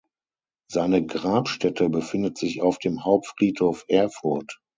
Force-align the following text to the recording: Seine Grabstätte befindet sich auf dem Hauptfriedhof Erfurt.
Seine 0.67 1.05
Grabstätte 1.05 1.87
befindet 1.89 2.35
sich 2.35 2.63
auf 2.63 2.79
dem 2.79 3.03
Hauptfriedhof 3.03 3.85
Erfurt. 3.87 4.57